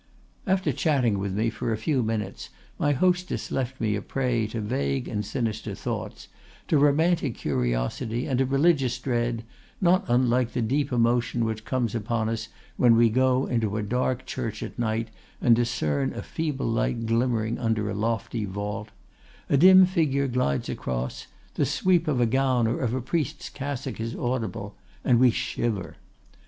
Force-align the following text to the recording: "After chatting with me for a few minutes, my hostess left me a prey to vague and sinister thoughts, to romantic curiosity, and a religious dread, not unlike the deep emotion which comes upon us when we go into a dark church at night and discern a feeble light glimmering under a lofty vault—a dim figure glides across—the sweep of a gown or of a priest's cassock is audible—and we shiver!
"After 0.47 0.71
chatting 0.71 1.19
with 1.19 1.33
me 1.35 1.51
for 1.51 1.71
a 1.71 1.77
few 1.77 2.01
minutes, 2.01 2.49
my 2.79 2.91
hostess 2.91 3.51
left 3.51 3.79
me 3.79 3.95
a 3.95 4.01
prey 4.01 4.47
to 4.47 4.59
vague 4.59 5.07
and 5.07 5.23
sinister 5.23 5.75
thoughts, 5.75 6.27
to 6.69 6.79
romantic 6.79 7.35
curiosity, 7.35 8.25
and 8.25 8.41
a 8.41 8.45
religious 8.47 8.97
dread, 8.97 9.43
not 9.79 10.03
unlike 10.07 10.53
the 10.53 10.61
deep 10.63 10.91
emotion 10.91 11.45
which 11.45 11.65
comes 11.65 11.93
upon 11.93 12.29
us 12.29 12.47
when 12.77 12.95
we 12.95 13.11
go 13.11 13.45
into 13.45 13.77
a 13.77 13.83
dark 13.83 14.25
church 14.25 14.63
at 14.63 14.79
night 14.79 15.09
and 15.39 15.55
discern 15.55 16.11
a 16.13 16.23
feeble 16.23 16.65
light 16.65 17.05
glimmering 17.05 17.59
under 17.59 17.87
a 17.87 17.93
lofty 17.93 18.43
vault—a 18.45 19.55
dim 19.57 19.85
figure 19.85 20.27
glides 20.27 20.67
across—the 20.67 21.65
sweep 21.67 22.07
of 22.07 22.19
a 22.19 22.25
gown 22.25 22.65
or 22.65 22.79
of 22.79 22.95
a 22.95 23.01
priest's 23.01 23.49
cassock 23.49 23.99
is 23.99 24.15
audible—and 24.15 25.19
we 25.19 25.29
shiver! 25.29 25.97